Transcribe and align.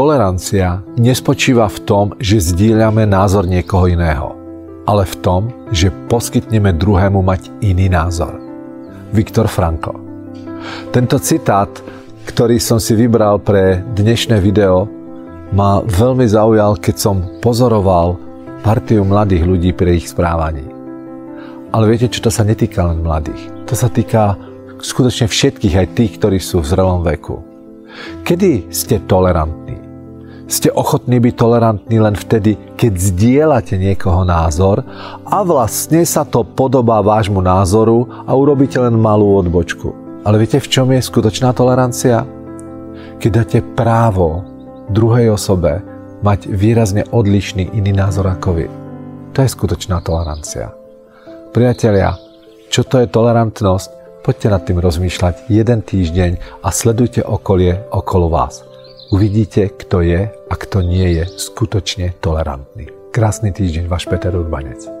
tolerancia 0.00 0.80
nespočíva 0.96 1.68
v 1.68 1.78
tom, 1.84 2.06
že 2.16 2.56
zdieľame 2.56 3.04
názor 3.04 3.44
niekoho 3.44 3.84
iného, 3.84 4.32
ale 4.88 5.04
v 5.04 5.14
tom, 5.20 5.42
že 5.76 5.92
poskytneme 6.08 6.72
druhému 6.72 7.20
mať 7.20 7.52
iný 7.60 7.92
názor. 7.92 8.40
Viktor 9.12 9.44
Frankl. 9.44 9.92
Tento 10.88 11.20
citát, 11.20 11.68
ktorý 12.24 12.56
som 12.56 12.80
si 12.80 12.96
vybral 12.96 13.44
pre 13.44 13.84
dnešné 13.92 14.40
video, 14.40 14.88
ma 15.52 15.84
veľmi 15.84 16.24
zaujal, 16.24 16.80
keď 16.80 16.96
som 16.96 17.16
pozoroval 17.44 18.16
partiu 18.64 19.04
mladých 19.04 19.44
ľudí 19.44 19.70
pri 19.76 20.00
ich 20.00 20.08
správaní. 20.08 20.64
Ale 21.76 21.84
viete, 21.92 22.08
čo 22.08 22.24
to 22.24 22.32
sa 22.32 22.40
netýka 22.40 22.88
len 22.88 23.04
mladých. 23.04 23.68
To 23.68 23.76
sa 23.76 23.92
týka 23.92 24.40
skutočne 24.80 25.28
všetkých, 25.28 25.76
aj 25.76 25.88
tých, 25.92 26.12
ktorí 26.16 26.40
sú 26.40 26.64
v 26.64 26.72
zrelom 26.72 27.04
veku. 27.04 27.36
Kedy 28.24 28.72
ste 28.72 28.96
tolerantní? 29.04 29.79
Ste 30.50 30.74
ochotní 30.74 31.22
byť 31.22 31.34
tolerantní 31.38 32.02
len 32.02 32.18
vtedy, 32.18 32.58
keď 32.74 32.92
zdieľate 32.98 33.78
niekoho 33.78 34.26
názor 34.26 34.82
a 35.22 35.46
vlastne 35.46 36.02
sa 36.02 36.26
to 36.26 36.42
podobá 36.42 36.98
vášmu 37.06 37.38
názoru 37.38 38.10
a 38.26 38.34
urobíte 38.34 38.82
len 38.82 38.98
malú 38.98 39.38
odbočku. 39.38 39.94
Ale 40.26 40.42
viete, 40.42 40.58
v 40.58 40.66
čom 40.66 40.90
je 40.90 40.98
skutočná 40.98 41.54
tolerancia? 41.54 42.26
Keď 43.22 43.30
dáte 43.30 43.58
právo 43.62 44.42
druhej 44.90 45.30
osobe 45.30 45.86
mať 46.26 46.50
výrazne 46.50 47.06
odlišný 47.06 47.70
iný 47.70 47.94
názor 47.94 48.26
ako 48.26 48.50
vy. 48.58 48.66
To 49.32 49.46
je 49.46 49.54
skutočná 49.54 50.02
tolerancia. 50.02 50.74
Priatelia, 51.54 52.18
čo 52.74 52.82
to 52.82 52.98
je 52.98 53.06
tolerantnosť? 53.06 54.22
Poďte 54.26 54.48
nad 54.50 54.62
tým 54.66 54.82
rozmýšľať 54.82 55.46
jeden 55.46 55.80
týždeň 55.80 56.60
a 56.60 56.68
sledujte 56.74 57.22
okolie 57.22 57.86
okolo 57.94 58.28
vás. 58.28 58.69
Uvidíte, 59.10 59.74
kto 59.74 60.06
je 60.06 60.30
a 60.30 60.54
kto 60.54 60.86
nie 60.86 61.18
je 61.18 61.26
skutočne 61.26 62.14
tolerantný. 62.22 63.10
Krásny 63.10 63.50
týždeň, 63.50 63.90
váš 63.90 64.06
Peter 64.06 64.30
Urbanec. 64.30 64.99